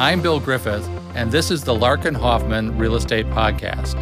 [0.00, 3.96] I'm Bill Griffith, and this is the Larkin Hoffman Real Estate Podcast.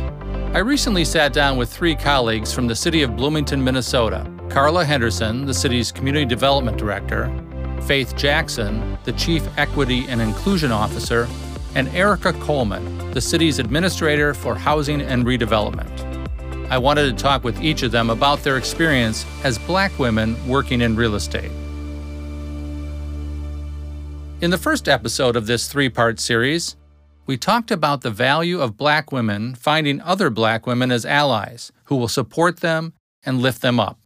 [0.55, 5.45] I recently sat down with three colleagues from the city of Bloomington, Minnesota Karla Henderson,
[5.45, 7.29] the city's Community Development Director,
[7.83, 11.27] Faith Jackson, the Chief Equity and Inclusion Officer,
[11.75, 16.71] and Aarica Coleman, the city's Administrator for Housing and Redevelopment.
[16.71, 20.81] I wanted to talk with each of them about their experience as black women working
[20.81, 21.51] in real estate.
[24.41, 26.77] In the first episode of this three part series,
[27.27, 31.97] we talked about the value of black women finding other black women as allies who
[31.97, 32.93] will support them
[33.25, 33.99] and lift them up.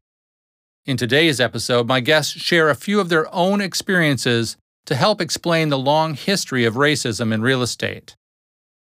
[0.87, 4.57] In today's episode, my guests share a few of their own experiences
[4.87, 8.17] to help explain the long history of racism in real estate.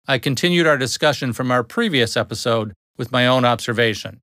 [0.07, 4.21] I continued our discussion from our previous episode with my own observation.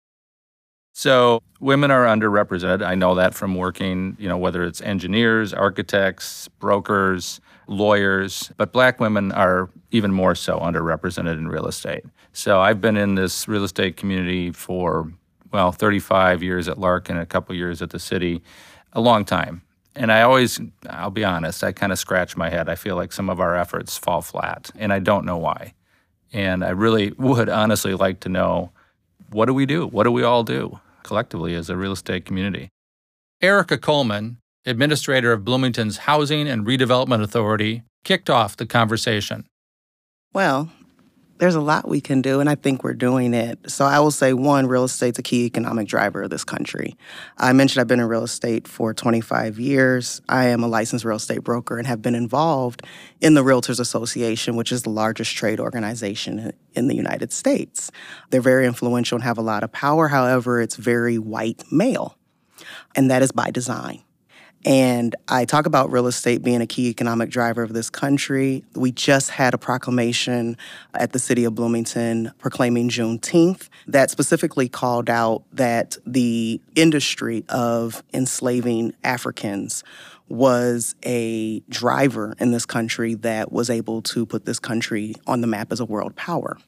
[0.98, 2.84] So, women are underrepresented.
[2.84, 8.98] I know that from working, you know, whether it's engineers, architects, brokers, lawyers, but black
[8.98, 12.02] women are even more so underrepresented in real estate.
[12.32, 15.12] So, I've been in this real estate community for,
[15.52, 18.42] well, 35 years at Larkin and a couple years at the city,
[18.92, 19.62] a long time.
[19.94, 22.68] And I always, I'll be honest, I kind of scratch my head.
[22.68, 25.74] I feel like some of our efforts fall flat, and I don't know why.
[26.32, 28.72] And I really would honestly like to know
[29.30, 29.86] what do we do?
[29.86, 32.70] What do we all do collectively as a real estate community?
[33.42, 39.46] Aarica Coleman, administrator of Bloomington's Housing and Redevelopment Authority, kicked off the conversation.
[40.32, 40.70] Well,
[41.38, 43.70] there's a lot we can do, and I think we're doing it.
[43.70, 46.96] So I will say, one, real estate's a key economic driver of this country.
[47.36, 50.20] I mentioned I've been in real estate for 25 years.
[50.28, 52.82] I am a licensed real estate broker and have been involved
[53.20, 57.90] in the Realtors Association, which is the largest trade organization in the United States.
[58.30, 60.08] They're very influential and have a lot of power.
[60.08, 62.18] However, it's very white male,
[62.96, 64.02] and that is by design.
[64.64, 68.64] And I talk about real estate being a key economic driver of this country.
[68.74, 70.56] We just had a proclamation
[70.94, 78.02] at the city of Bloomington proclaiming Juneteenth that specifically called out that the industry of
[78.12, 79.84] enslaving Africans
[80.28, 85.46] was a driver in this country that was able to put this country on the
[85.46, 86.58] map as a world power.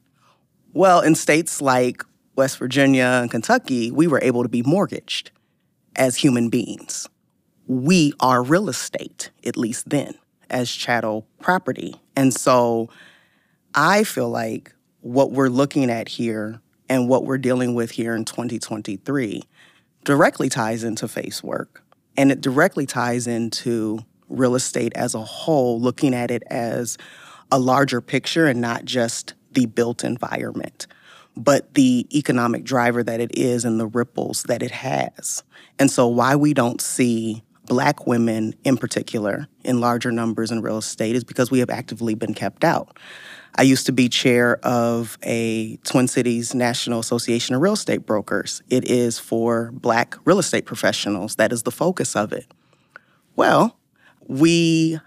[0.73, 2.03] Well, in states like
[2.35, 5.31] West Virginia and Kentucky, we were able to be mortgaged
[5.95, 7.09] as human beings
[7.71, 10.13] we are real estate, at least then,
[10.49, 11.95] as chattel property.
[12.17, 12.89] And so
[13.73, 16.59] I feel like what we're looking at here
[16.89, 19.43] and what we're dealing with here in 2023
[20.03, 21.81] directly ties into face work.
[22.17, 26.97] And it directly ties into real estate as a whole, looking at it as
[27.53, 30.87] a larger picture and not just the built environment,
[31.37, 35.45] but the economic driver that it is and the ripples that it has.
[35.79, 40.79] And so, why we don't see black women in particular in larger numbers in real
[40.79, 42.97] estate is because we have actively been kept out.
[43.55, 48.61] I used to be chair of a Twin Cities National Association of Real Estate Brokers.
[48.69, 51.37] It is for black real estate professionals.
[51.37, 52.45] That is the focus of it.
[53.37, 53.77] Well,
[54.27, 54.99] we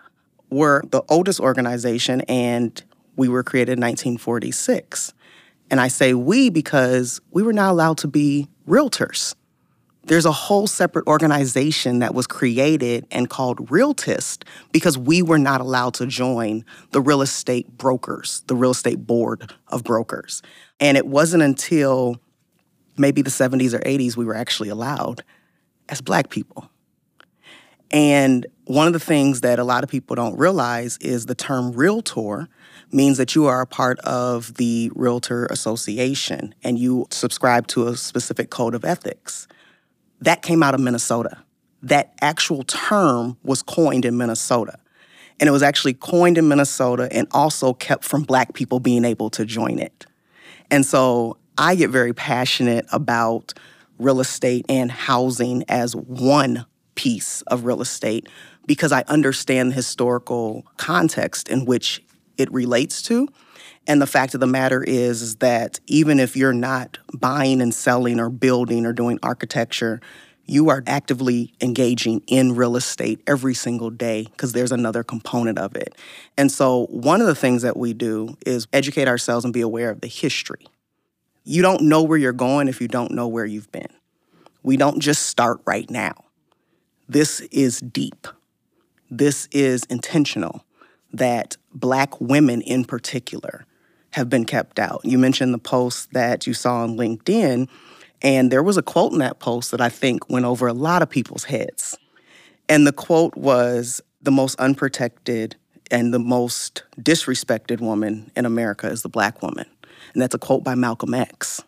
[0.49, 2.83] were the oldest organization and
[3.15, 5.13] we were created in 1946.
[5.71, 9.35] And I say we because we were not allowed to be realtors.
[10.07, 15.63] There's a whole separate organization that was created and called Realtist because we were not
[15.63, 20.43] allowed to join the real estate brokers, the real estate board of brokers.
[20.79, 22.21] And it wasn't until
[22.99, 25.25] maybe the 70s or 80s we were actually allowed
[25.89, 26.71] as black people.
[27.91, 31.73] And one of the things that a lot of people don't realize is the term
[31.73, 32.49] realtor
[32.91, 37.97] means that you are a part of the Realtor Association and you subscribe to a
[37.97, 39.47] specific code of ethics.
[40.25, 41.43] That came out of Minnesota.
[41.83, 44.79] That actual term was coined in Minnesota.
[45.39, 49.29] And it was actually coined in Minnesota and also kept from Black people being able
[49.31, 50.07] to join it.
[50.71, 53.53] And so I get very passionate about
[53.99, 56.65] real estate and housing as one
[56.95, 58.27] piece of real estate
[58.67, 62.03] because I understand the historical context in which
[62.39, 63.29] it relates to.
[63.87, 67.75] And the fact of the matter is, is that even if you're not buying and
[67.75, 70.01] selling or building or doing architecture,
[70.47, 75.75] you are actively engaging in real estate every single day because there's another component of
[75.77, 75.95] it.
[76.37, 79.91] And so, one of the things that we do is educate ourselves and be aware
[79.91, 80.67] of the history.
[81.45, 83.93] You don't know where you're going if you don't know where you've been.
[84.63, 86.25] We don't just start right now.
[87.09, 88.27] This is deep.
[89.11, 90.65] This is intentional
[91.13, 93.67] that Black women in particular
[94.15, 95.01] have been kept out.
[95.05, 97.69] You mentioned the post that you saw on LinkedIn,
[98.23, 101.03] and there was a quote in that post that I think went over a lot
[101.03, 101.99] of people's heads.
[102.69, 105.57] And the quote was The most unprotected
[105.91, 109.67] and the most disrespected woman in America is the black woman.
[110.13, 111.63] And that's a quote by Malcolm X.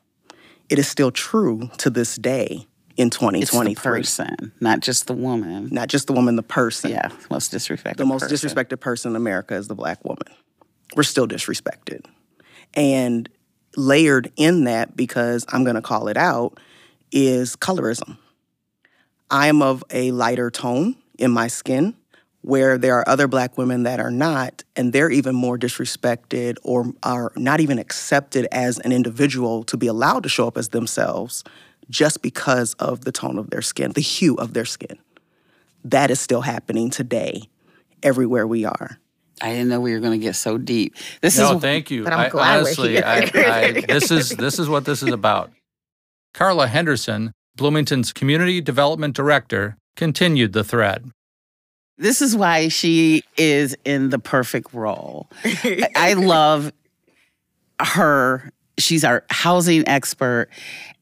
[0.69, 2.67] It is still true to this day
[2.97, 3.41] in 2023.
[3.43, 5.69] It's the person, not just the woman.
[5.73, 6.93] Not just the woman, the person.
[6.93, 7.97] Yeah, most disrespected.
[7.97, 8.37] The most person.
[8.37, 10.29] disrespected person in America is the black woman.
[10.95, 12.05] We're still disrespected.
[12.75, 13.29] And
[13.77, 16.59] layered in that, because I'm going to call it out,
[17.13, 18.19] is colorism.
[19.31, 21.95] I am of a lighter tone in my skin
[22.43, 26.93] where there are other black women that are not, and they're even more disrespected or
[27.03, 31.43] are not even accepted as an individual to be allowed to show up as themselves
[31.91, 34.97] just because of the tone of their skin, the hue of their skin.
[35.85, 37.49] That is still happening today
[38.01, 39.01] everywhere we are.
[39.43, 40.97] I didn't know we were going to get so deep.
[41.21, 42.05] This no, is thank you.
[42.05, 43.03] But I'm I, glad we're honestly, here.
[43.05, 45.51] I, I, this is this is what this is about.
[46.33, 51.11] Karla Henderson, Bloomington's Community Development Director, continued the thread.
[51.99, 55.29] This is why she is in the perfect role.
[55.45, 56.73] I- I love
[57.81, 58.51] her.
[58.79, 60.49] She's our housing expert.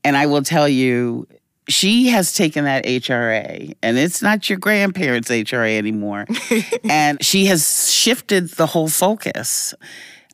[0.05, 1.27] And I will tell you,
[1.69, 6.27] she has taken that HRA, and it's not your grandparents' HRA anymore.
[6.85, 9.75] and she has shifted the whole focus.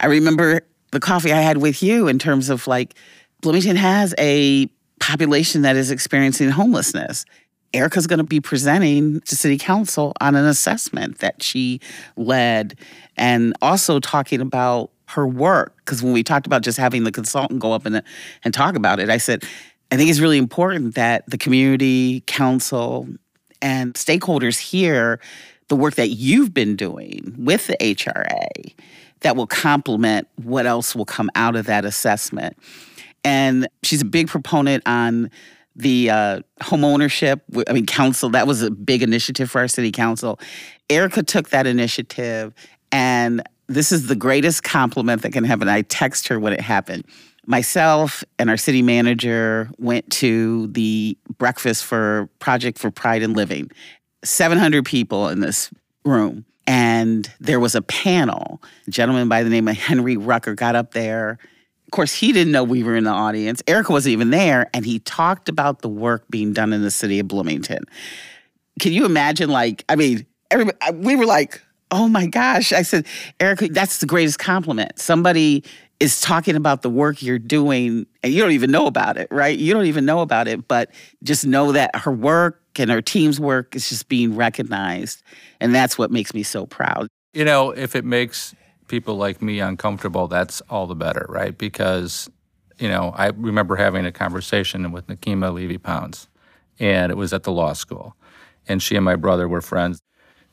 [0.00, 2.94] I remember the coffee I had with you in terms of like,
[3.42, 4.68] Bloomington has a
[4.98, 7.24] population that is experiencing homelessness.
[7.72, 11.80] Aarica's going to be presenting to City Council on an assessment that she
[12.16, 12.76] led
[13.16, 15.76] and also talking about her work.
[15.78, 18.02] Because when we talked about just having the consultant go up and,
[18.44, 19.44] and talk about it, I said,
[19.90, 23.08] I think it's really important that the community, council,
[23.60, 25.20] and stakeholders hear
[25.68, 28.74] the work that you've been doing with the HRA
[29.20, 32.56] that will complement what else will come out of that assessment.
[33.24, 35.30] And she's a big proponent on
[35.76, 37.42] the uh, home ownership.
[37.68, 40.38] I mean, council, that was a big initiative for our city council.
[40.88, 42.54] Aarica took that initiative,
[42.90, 45.68] and this is the greatest compliment that can happen.
[45.68, 47.04] I text her when it happened.
[47.50, 53.72] Myself and our city manager went to the breakfast for Project for Pride in Living.
[54.22, 55.68] 700 people in this
[56.04, 56.44] room.
[56.68, 58.62] And there was a panel.
[58.86, 61.38] A gentleman by the name of Henry Rucker got up there.
[61.86, 63.62] Of course, he didn't know we were in the audience.
[63.62, 64.70] Aarica wasn't even there.
[64.72, 67.82] And he talked about the work being done in the city of Bloomington.
[68.78, 71.60] Can you imagine, like, I mean, everybody, we were like,
[71.90, 72.72] oh my gosh.
[72.72, 73.06] I said,
[73.40, 75.00] Aarica, that's the greatest compliment.
[75.00, 75.64] Somebody
[76.00, 79.58] is talking about the work you're doing and you don't even know about it, right?
[79.58, 80.90] You don't even know about it, but
[81.22, 85.22] just know that her work and her team's work is just being recognized.
[85.60, 87.06] And that's what makes me so proud.
[87.34, 88.54] You know, if it makes
[88.88, 91.56] people like me uncomfortable, that's all the better, right?
[91.56, 92.30] Because,
[92.78, 96.28] you know, I remember having a conversation with Nekima Levy Pounds,
[96.78, 98.16] and it was at the law school.
[98.66, 100.00] And she and my brother were friends.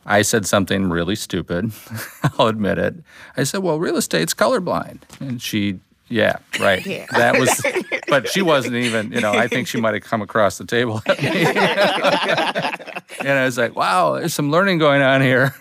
[0.08, 1.72] I said something really stupid.
[2.40, 2.96] I'll admit it.
[3.36, 6.84] I said, "Well, real estate's colorblind," and she, yeah, right.
[7.12, 7.62] That was,
[8.08, 9.12] but she wasn't even.
[9.12, 11.28] You know, I think she might have come across the table at me.
[13.20, 15.54] and I was like, "Wow, there's some learning going on here."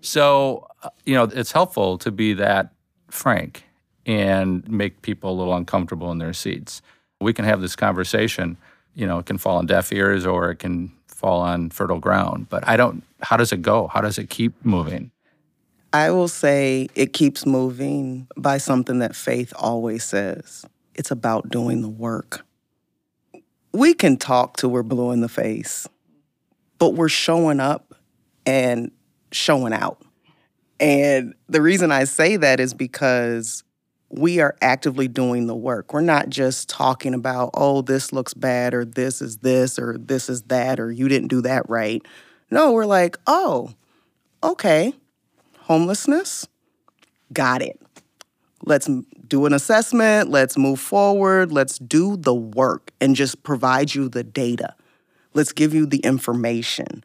[0.00, 0.66] so,
[1.04, 2.72] you know, it's helpful to be that
[3.10, 3.64] frank
[4.06, 6.82] and make people a little uncomfortable in their seats.
[7.20, 8.56] We can have this conversation.
[8.94, 12.48] You know, it can fall on deaf ears or it can fall on fertile ground.
[12.50, 13.88] But I don't, how does it go?
[13.88, 15.10] How does it keep moving?
[15.92, 21.80] I will say it keeps moving by something that faith always says it's about doing
[21.80, 22.44] the work.
[23.72, 25.88] We can talk till we're blue in the face,
[26.78, 27.94] but we're showing up
[28.44, 28.90] and
[29.32, 30.02] showing out.
[30.78, 33.64] And the reason I say that is because
[34.08, 35.92] we are actively doing the work.
[35.92, 40.28] We're not just talking about, oh, this looks bad, or this is this, or this
[40.28, 42.02] is that, or you didn't do that right.
[42.50, 43.74] No, we're like, oh,
[44.42, 44.94] okay,
[45.58, 46.46] homelessness,
[47.32, 47.80] got it.
[48.64, 48.88] Let's
[49.28, 54.24] do an assessment, let's move forward, let's do the work and just provide you the
[54.24, 54.74] data.
[55.34, 57.04] Let's give you the information.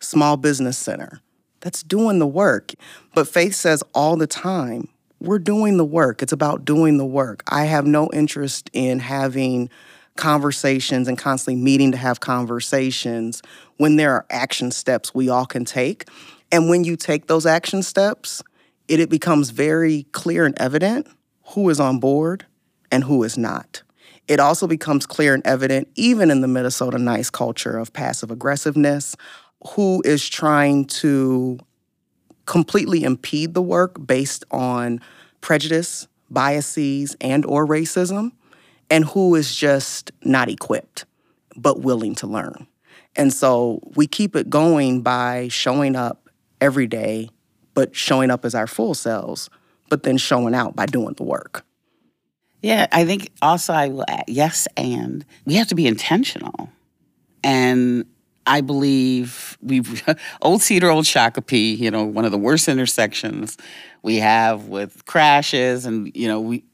[0.00, 1.20] Small business center,
[1.60, 2.72] that's doing the work.
[3.14, 4.88] But Faith says all the time,
[5.24, 6.22] we're doing the work.
[6.22, 7.42] It's about doing the work.
[7.48, 9.70] I have no interest in having
[10.16, 13.42] conversations and constantly meeting to have conversations
[13.78, 16.06] when there are action steps we all can take.
[16.52, 18.42] And when you take those action steps,
[18.86, 21.08] it, it becomes very clear and evident
[21.48, 22.46] who is on board
[22.92, 23.82] and who is not.
[24.28, 29.16] It also becomes clear and evident, even in the Minnesota nice culture of passive aggressiveness,
[29.68, 31.58] who is trying to
[32.46, 35.00] completely impede the work based on
[35.40, 38.32] prejudice, biases, and or racism,
[38.90, 41.04] and who is just not equipped
[41.56, 42.66] but willing to learn.
[43.16, 46.28] And so we keep it going by showing up
[46.60, 47.28] every day,
[47.74, 49.48] but showing up as our full selves,
[49.88, 51.64] but then showing out by doing the work.
[52.60, 56.70] Yeah, I think also I will add, yes, and we have to be intentional.
[57.42, 58.06] And
[58.46, 60.02] I believe we've
[60.42, 63.56] Old Cedar, Old Shakopee, you know, one of the worst intersections
[64.02, 66.64] we have with crashes, and you know, we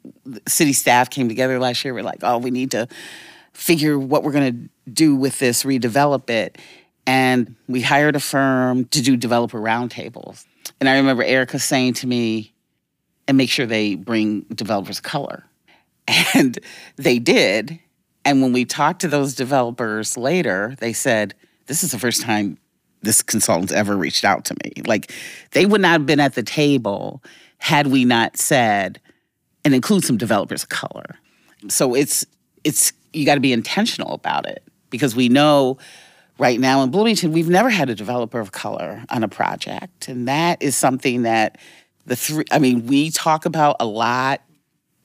[0.49, 1.95] city staff came together last year.
[1.95, 2.89] We're like, oh, we need to
[3.53, 6.59] figure what we're going to do with this, redevelop it,
[7.07, 10.45] and we hired a firm to do developer roundtables.
[10.81, 12.53] And I remember Aarica saying to me,
[13.31, 15.45] and make sure they bring developers color.
[16.35, 16.59] And
[16.97, 17.79] they did.
[18.25, 21.37] And when we talked to those developers later, they said,
[21.71, 22.59] This is the first time
[23.03, 24.83] this consultant ever reached out to me.
[24.87, 25.13] Like
[25.53, 27.23] they would not have been at the table
[27.59, 29.01] had we not said,
[29.65, 31.15] and include some developers of color.
[31.69, 32.27] So it's
[32.65, 35.79] it's you got to be intentional about it because we know
[36.39, 40.27] right now in Bloomington we've never had a developer of color on a project, and
[40.27, 41.57] that is something that
[42.05, 42.47] the three.
[42.51, 44.43] I mean, we talk about a lot.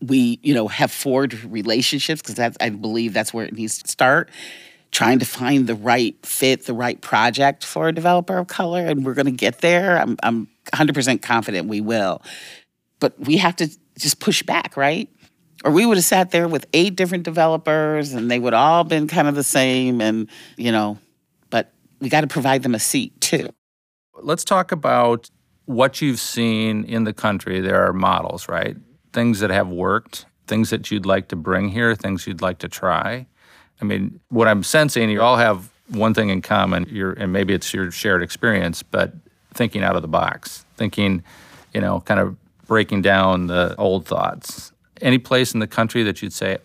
[0.01, 3.87] We you know have forged relationships because that's I believe that's where it needs to
[3.87, 4.31] start.
[4.95, 9.05] Trying to find the right fit, the right project for a developer of color, and
[9.05, 9.97] we're going to get there.
[9.97, 12.21] I'm I'm 100% confident we will,
[12.99, 15.09] but we have to just push back, right?
[15.65, 19.07] or we would have sat there with eight different developers and they would all been
[19.07, 20.97] kind of the same and you know
[21.49, 23.49] but we got to provide them a seat too.
[24.21, 25.29] Let's talk about
[25.65, 27.59] what you've seen in the country.
[27.59, 28.77] There are models right?
[29.11, 32.69] Things that have worked things that you'd like to bring here things you'd like to
[32.69, 33.25] try
[33.81, 37.53] i mean what i'm sensing you all have one thing in common you're, and maybe
[37.53, 39.13] it's your shared experience but
[39.53, 41.23] thinking out of the box thinking
[41.73, 46.21] you know kind of breaking down the old thoughts any place in the country that
[46.21, 46.57] you'd say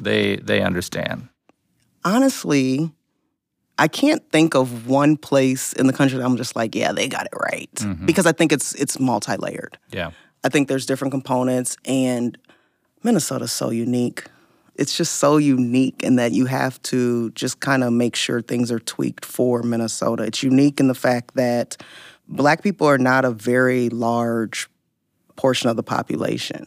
[0.00, 1.28] they they understand?
[2.04, 2.90] Honestly,
[3.78, 7.08] I can't think of one place in the country that I'm just like, yeah, they
[7.08, 7.74] got it right.
[7.74, 8.06] Mm-hmm.
[8.06, 9.78] Because I think it's it's multi-layered.
[9.90, 10.10] Yeah.
[10.42, 12.36] I think there's different components and
[13.02, 14.24] Minnesota's so unique.
[14.76, 18.72] It's just so unique in that you have to just kind of make sure things
[18.72, 20.24] are tweaked for Minnesota.
[20.24, 21.76] It's unique in the fact that
[22.26, 24.68] black people are not a very large
[25.36, 26.66] portion of the population.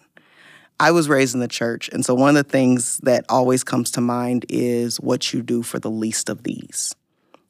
[0.80, 1.90] I was raised in the church.
[1.90, 5.64] And so one of the things that always comes to mind is what you do
[5.64, 6.96] for the least of these.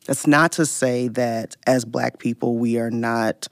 [0.05, 3.47] That's not to say that as Black people, we are not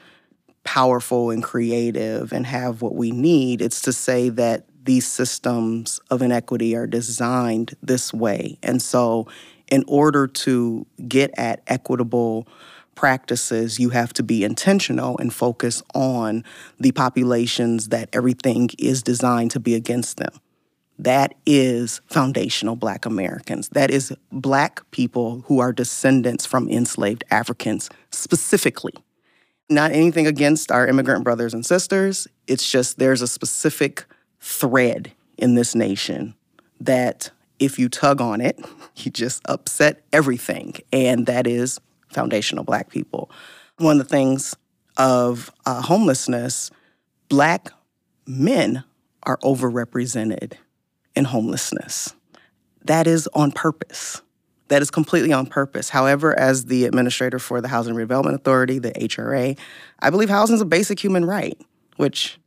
[0.64, 3.62] powerful and creative and have what we need.
[3.62, 8.58] It's to say that these systems of inequity are designed this way.
[8.64, 9.28] And so,
[9.72, 12.48] in order to get at equitable
[12.94, 16.44] practices, you have to be intentional and focus on
[16.80, 20.32] the populations that everything is designed to be against them.
[20.98, 23.68] That is foundational Black Americans.
[23.70, 28.94] That is Black people who are descendants from enslaved Africans specifically.
[29.70, 32.28] Not anything against our immigrant brothers and sisters.
[32.48, 34.06] It's just there's a specific
[34.46, 36.36] thread in this nation
[36.80, 38.64] that if you tug on it,
[38.98, 40.76] you just upset everything.
[40.94, 43.32] And that is foundational black people.
[43.78, 44.56] One of the things
[44.98, 46.70] of uh, homelessness,
[47.28, 47.70] black
[48.28, 48.84] men
[49.24, 50.54] are overrepresented
[51.16, 52.14] in homelessness.
[52.84, 54.22] That is on purpose.
[54.68, 55.90] That is completely on purpose.
[55.90, 59.58] However, as the administrator for the Housing Redevelopment Authority, the HRA,
[60.00, 61.60] I believe housing is a basic human right,
[61.98, 62.40] which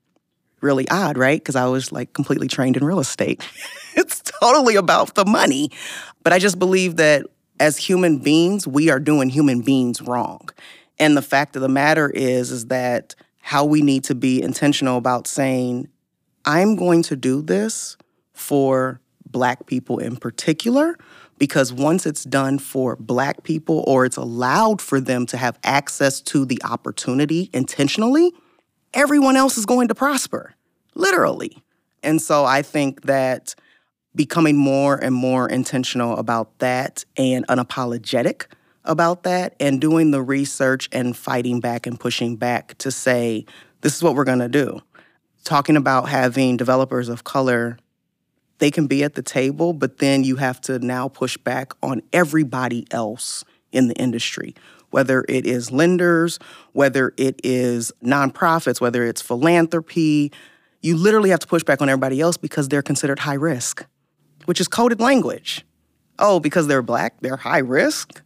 [0.60, 1.40] really odd, right?
[1.40, 3.46] Because I was like completely trained in real estate.
[3.94, 5.70] it's totally about the money.
[6.22, 7.26] But I just believe that
[7.60, 10.48] as human beings, we are doing human beings wrong.
[10.98, 14.98] And the fact of the matter is, is that how we need to be intentional
[14.98, 15.88] about saying,
[16.44, 17.96] I'm going to do this
[18.32, 20.96] for Black people in particular,
[21.38, 26.20] because once it's done for Black people or it's allowed for them to have access
[26.22, 28.32] to the opportunity intentionally,
[28.94, 30.54] everyone else is going to prosper,
[30.94, 31.62] literally.
[32.02, 33.54] And so I think that
[34.14, 38.46] becoming more and more intentional about that and unapologetic
[38.84, 43.44] about that and doing the research and fighting back and pushing back to say,
[43.82, 44.80] this is what we're going to do.
[45.44, 47.78] Talking about having developers of color,
[48.58, 52.02] they can be at the table, but then you have to now push back on
[52.12, 54.54] everybody else in the industry,
[54.90, 56.38] whether it is lenders,
[56.72, 60.32] whether it is nonprofits, whether it's philanthropy.
[60.80, 63.84] You literally have to push back on everybody else because they're considered high risk
[64.48, 65.66] which is coded language.
[66.18, 68.22] Oh, because they're black, they're high risk?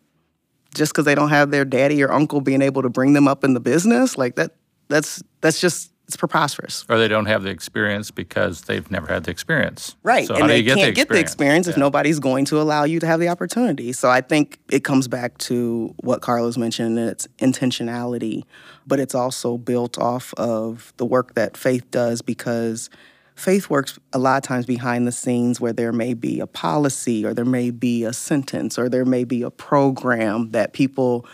[0.73, 3.43] Just because they don't have their daddy or uncle being able to bring them up
[3.43, 4.17] in the business?
[4.17, 4.53] Like that
[4.87, 6.85] that's that's just it's preposterous.
[6.89, 9.97] Or they don't have the experience because they've never had the experience.
[10.03, 10.27] Right.
[10.27, 11.81] So and they can't the get the experience if Yeah.
[11.81, 13.93] nobody's going to allow you to have the opportunity.
[13.93, 18.45] So I think it comes back to what Karla's mentioned, and it's intentionality,
[18.87, 22.91] but it's also built off of the work that faith does because
[23.35, 27.25] faith works a lot of times behind the scenes where there may be a policy
[27.25, 31.25] or there may be a sentence or there may be a program that people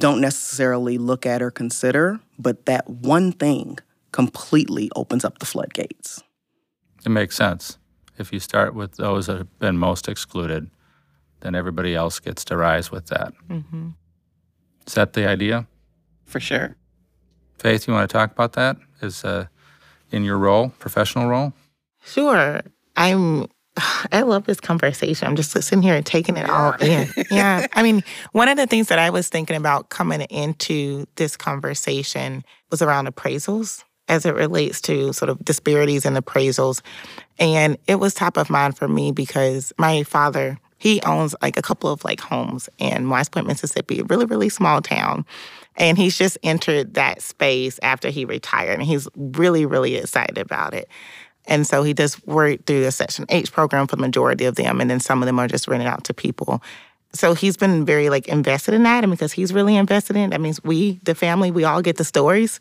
[0.00, 3.78] don't necessarily look at or consider, but that one thing
[4.14, 6.22] completely opens up the floodgates.
[7.04, 7.78] It makes sense.
[8.16, 10.70] If you start with those that have been most excluded,
[11.40, 13.32] then everybody else gets to rise with that.
[13.50, 13.88] Mm-hmm.
[14.86, 15.66] Is that the idea?
[16.26, 16.76] For sure.
[17.58, 18.76] Faith, you want to talk about that?
[19.02, 19.46] Is uh,
[20.12, 21.52] in your role, professional role?
[22.04, 22.60] Sure.
[22.94, 23.48] I'm
[24.12, 25.26] I love this conversation.
[25.26, 27.08] I'm just sitting here and taking it all in.
[27.32, 27.66] Yeah.
[27.72, 32.44] I mean, one of the things that I was thinking about coming into this conversation
[32.70, 36.82] was around appraisals as it relates to sort of disparities in appraisals.
[37.38, 41.62] And it was top of mind for me because my father, he owns like a
[41.62, 45.24] couple of like homes in West Point, Mississippi, a really, really small town.
[45.76, 48.74] And he's just entered that space after he retired.
[48.74, 50.88] And he's really, really excited about it.
[51.46, 54.80] And so he does work through the Section 8 program for the majority of them,
[54.80, 56.62] and then some of them are just rented out to people.
[57.12, 60.30] So he's been very like invested in that, and because he's really invested in it,
[60.30, 62.60] that means we, the family, we all get the stories.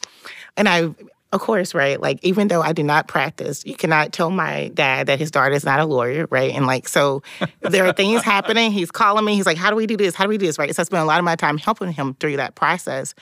[0.58, 0.94] And I,
[1.34, 5.08] of course, right, like even though I do not practice, you cannot tell my dad
[5.08, 6.54] that his daughter is not a lawyer, right?
[6.54, 7.24] And like so,
[7.62, 8.72] there are things happening.
[8.72, 9.34] He's calling me.
[9.34, 10.14] He's like, "How do we do this?
[10.14, 10.74] How do we do this?" Right.
[10.76, 13.16] So I spend a lot of my time helping him through that process.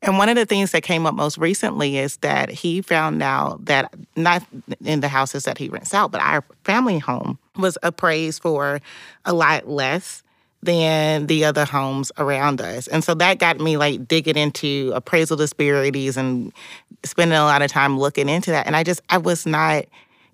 [0.00, 3.66] And one of the things that came up most recently is that he found out
[3.66, 4.42] that not
[4.82, 8.80] in the houses that he rents out, but our family home was appraised for
[9.26, 10.22] a lot less
[10.62, 12.88] than the other homes around us.
[12.88, 16.52] And so that got me like digging into appraisal disparities and
[17.04, 18.66] spending a lot of time looking into that.
[18.66, 19.84] And I just, I was not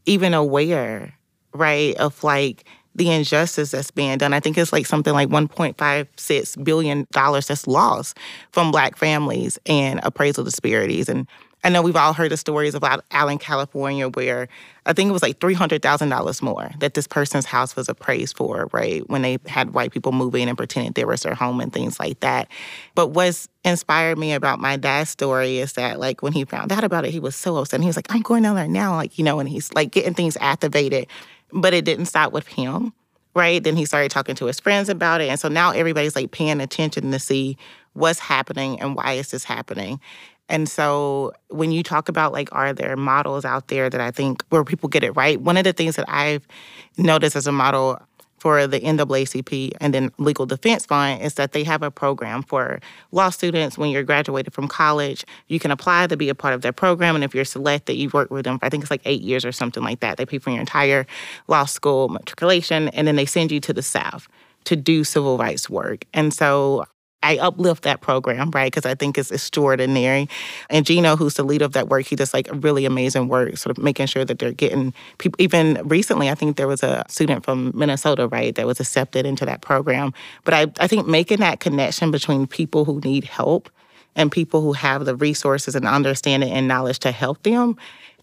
[0.06, 1.14] even aware,
[1.52, 2.64] right, of like
[2.94, 4.32] the injustice that's being done.
[4.32, 8.16] I think it's like something like $1.56 billion that's lost
[8.52, 11.08] from Black families and appraisal disparities.
[11.08, 11.26] And
[11.64, 14.48] I know we've all heard the stories about Allen, California, where
[14.84, 19.08] I think it was like $300,000 more that this person's house was appraised for, right?
[19.08, 21.98] When they had white people move in and pretended there was their home and things
[21.98, 22.48] like that.
[22.94, 26.84] But what's inspired me about my dad's story is that, like, when he found out
[26.84, 27.78] about it, he was so upset.
[27.78, 29.90] And he was like, I'm going down there now, like, you know, and he's like
[29.90, 31.06] getting things activated.
[31.50, 32.92] But it didn't stop with him,
[33.34, 33.64] right?
[33.64, 35.30] Then he started talking to his friends about it.
[35.30, 37.56] And so now everybody's like paying attention to see
[37.94, 40.00] what's happening and why is this happening.
[40.48, 44.44] And so when you talk about like, are there models out there that I think
[44.50, 45.40] where people get it right?
[45.40, 46.46] One of the things that I've
[46.98, 47.98] noticed as a model
[48.44, 52.78] for the NAACP and then Legal Defense Fund is that they have a program for
[53.10, 55.24] law students when you're graduated from college.
[55.48, 57.14] You can apply to be a part of their program.
[57.14, 59.46] And if you're selected, you work with them for I think it's like eight years
[59.46, 60.18] or something like that.
[60.18, 61.06] They pay for your entire
[61.48, 64.28] law school matriculation and then they send you to the South
[64.64, 66.04] to do civil rights work.
[66.12, 66.84] And so
[67.24, 68.70] I uplift that program, right?
[68.70, 70.28] Because I think it's extraordinary.
[70.68, 73.76] And Gino, who's the leader of that work, he does like really amazing work, sort
[73.76, 75.36] of making sure that they're getting people.
[75.40, 79.46] Even recently, I think there was a student from Minnesota, right, that was accepted into
[79.46, 80.12] that program.
[80.44, 83.70] But I, I think making that connection between people who need help
[84.16, 87.76] and people who have the resources and understanding and knowledge to help them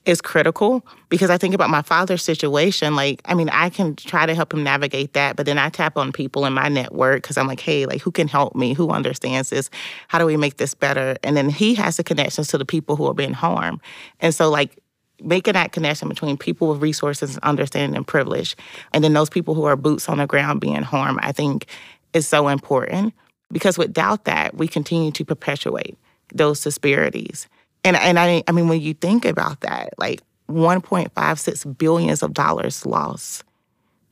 [0.06, 2.96] is critical because I think about my father's situation.
[2.96, 5.98] Like, I mean, I can try to help him navigate that, but then I tap
[5.98, 8.74] on people in my network because I'm like, hey, like, who can help me?
[8.74, 9.70] Who understands this?
[10.08, 11.18] How do we make this better?
[11.24, 13.80] And then he has the connections to the people who are being harmed.
[14.20, 14.80] And so, like,
[15.24, 18.56] making that connection between people with resources, and understanding, and privilege,
[18.94, 21.68] and then those people who are boots on the ground being harmed, I think
[22.14, 23.14] is so important
[23.52, 25.96] because without that, we continue to perpetuate
[26.34, 27.48] those disparities.
[27.84, 32.86] And and I I mean when you think about that, like 1.56 billions of dollars
[32.86, 33.44] lost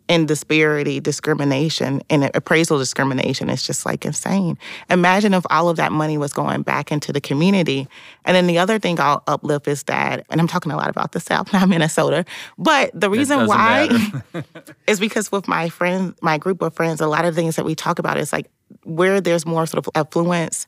[0.10, 4.58] in disparity, discrimination, and appraisal discrimination is just like insane.
[4.90, 7.88] Imagine if all of that money was going back into the community.
[8.26, 11.12] And then the other thing I'll uplift is that, and I'm talking a lot about
[11.12, 12.26] the South, not Minnesota,
[12.58, 13.88] but the reason why
[14.88, 17.76] is because with my friends, my group of friends, a lot of things that we
[17.76, 18.50] talk about is like
[18.84, 20.66] where there's more sort of affluence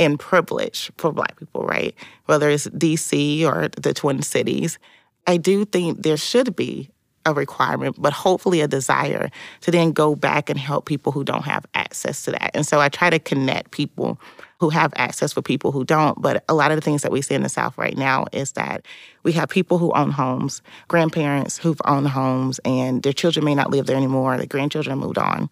[0.00, 1.94] and privilege for Black people, right?
[2.26, 4.78] Whether it's DC or the Twin Cities.
[5.26, 6.90] I do think there should be
[7.26, 11.44] a requirement, but hopefully a desire to then go back and help people who don't
[11.44, 12.50] have access to that.
[12.54, 14.18] And so I try to connect people
[14.58, 16.20] who have access with people who don't.
[16.20, 18.52] But a lot of the things that we see in the South right now is
[18.52, 18.86] that
[19.22, 23.70] we have people who own homes, grandparents who've owned homes, and their children may not
[23.70, 25.50] live there anymore, their grandchildren moved on.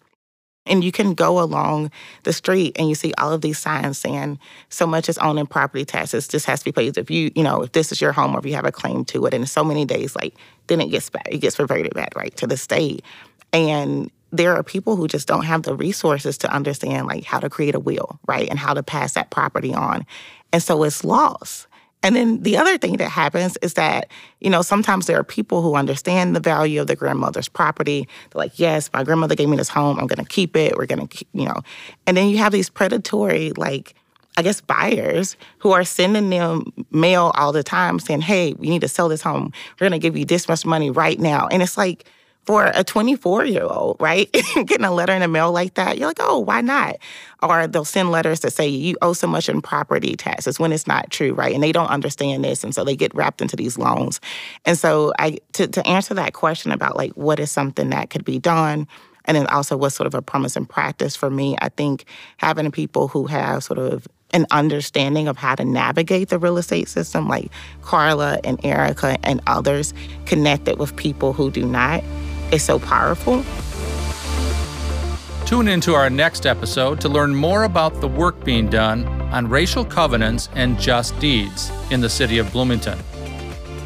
[0.69, 1.91] And you can go along
[2.23, 5.47] the street and you see all of these signs saying so much is owned in
[5.47, 6.27] property taxes.
[6.27, 8.39] This has to be paid if you, you know, if this is your home or
[8.39, 9.33] if you have a claim to it.
[9.33, 10.35] And so many days, like
[10.67, 13.03] then it gets back, it gets reverted back, right, to the state.
[13.51, 17.49] And there are people who just don't have the resources to understand like how to
[17.49, 18.47] create a will, right?
[18.47, 20.05] And how to pass that property on.
[20.53, 21.67] And so it's lost.
[22.01, 24.07] And then the other thing that happens is that,
[24.39, 28.07] you know, sometimes there are people who understand the value of the grandmother's property.
[28.31, 29.99] They're like, yes, my grandmother gave me this home.
[29.99, 30.77] I'm going to keep it.
[30.77, 31.61] We're going to, you know.
[32.07, 33.95] And then you have these predatory, like,
[34.37, 38.81] I guess, buyers who are sending them mail all the time saying, hey, we need
[38.81, 39.51] to sell this home.
[39.73, 41.47] We're going to give you this much money right now.
[41.47, 42.05] And it's like,
[42.45, 44.31] for a 24 year old, right?
[44.55, 46.97] Getting a letter in the mail like that, you're like, oh, why not?
[47.43, 50.87] Or they'll send letters that say you owe so much in property taxes when it's
[50.87, 51.53] not true, right?
[51.53, 52.63] And they don't understand this.
[52.63, 54.19] And so they get wrapped into these loans.
[54.65, 58.25] And so I to, to answer that question about like what is something that could
[58.25, 58.87] be done,
[59.25, 62.05] and then also what's sort of a promising practice for me, I think
[62.37, 66.87] having people who have sort of an understanding of how to navigate the real estate
[66.87, 69.93] system, like Karla and Aarica and others,
[70.25, 72.03] connected with people who do not
[72.51, 73.43] is so powerful.
[75.45, 79.83] Tune into our next episode to learn more about the work being done on racial
[79.83, 82.99] covenants and just deeds in the city of Bloomington.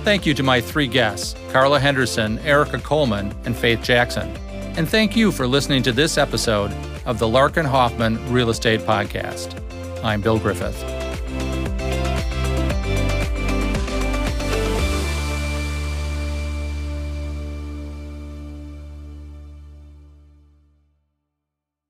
[0.04, 4.30] Thank you to my three guests, Karla Henderson, Aarica Coleman, and Faith Jackson.
[4.76, 6.74] And thank you for listening to this episode
[7.06, 9.58] of the Larkin Hoffman Real Estate Podcast.
[10.04, 11.03] I'm Bill Griffith.